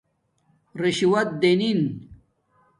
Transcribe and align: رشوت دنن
رشوت 0.75 1.23
دنن 1.41 1.81